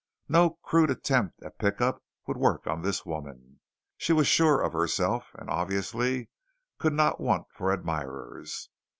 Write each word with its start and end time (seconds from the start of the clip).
No 0.27 0.57
crude 0.63 0.89
attempt 0.89 1.43
at 1.43 1.59
pick 1.59 1.79
up 1.79 2.01
would 2.25 2.35
work 2.35 2.65
on 2.65 2.81
this 2.81 3.05
woman. 3.05 3.59
She 3.97 4.13
was 4.13 4.25
sure 4.25 4.59
of 4.59 4.73
herself 4.73 5.29
and 5.35 5.47
obviously 5.47 6.31
could 6.79 6.93
not 6.93 7.21
want 7.21 7.45
for 7.51 7.71
admirers. 7.71 8.67